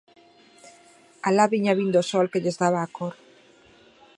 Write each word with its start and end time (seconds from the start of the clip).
Alá 1.27 1.45
viña 1.53 1.77
vindo 1.79 1.97
o 2.03 2.07
sol 2.11 2.25
que 2.31 2.41
lles 2.43 2.59
daba 2.61 2.79
a 2.83 2.89
cor. 2.97 3.15